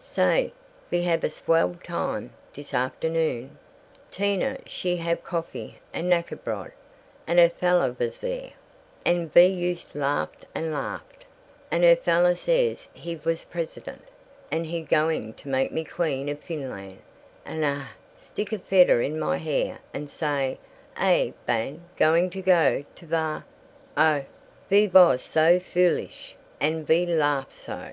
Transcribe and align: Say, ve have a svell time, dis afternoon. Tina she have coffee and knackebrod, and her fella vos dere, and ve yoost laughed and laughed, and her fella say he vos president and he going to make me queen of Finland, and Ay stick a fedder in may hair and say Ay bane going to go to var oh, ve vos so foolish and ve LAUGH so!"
Say, 0.00 0.52
ve 0.90 1.02
have 1.02 1.22
a 1.22 1.30
svell 1.30 1.76
time, 1.84 2.32
dis 2.52 2.74
afternoon. 2.74 3.56
Tina 4.10 4.58
she 4.66 4.96
have 4.96 5.22
coffee 5.22 5.78
and 5.92 6.10
knackebrod, 6.10 6.72
and 7.28 7.38
her 7.38 7.48
fella 7.48 7.92
vos 7.92 8.18
dere, 8.20 8.50
and 9.04 9.32
ve 9.32 9.46
yoost 9.46 9.94
laughed 9.94 10.46
and 10.52 10.72
laughed, 10.72 11.24
and 11.70 11.84
her 11.84 11.94
fella 11.94 12.34
say 12.34 12.76
he 12.92 13.14
vos 13.14 13.44
president 13.44 14.02
and 14.50 14.66
he 14.66 14.82
going 14.82 15.32
to 15.34 15.46
make 15.48 15.70
me 15.70 15.84
queen 15.84 16.28
of 16.28 16.40
Finland, 16.40 16.98
and 17.44 17.64
Ay 17.64 17.86
stick 18.16 18.50
a 18.52 18.58
fedder 18.58 19.00
in 19.00 19.16
may 19.20 19.38
hair 19.38 19.78
and 19.92 20.10
say 20.10 20.58
Ay 20.96 21.32
bane 21.46 21.84
going 21.96 22.30
to 22.30 22.42
go 22.42 22.84
to 22.96 23.06
var 23.06 23.44
oh, 23.96 24.24
ve 24.68 24.88
vos 24.88 25.22
so 25.22 25.60
foolish 25.60 26.34
and 26.60 26.84
ve 26.84 27.06
LAUGH 27.06 27.52
so!" 27.52 27.90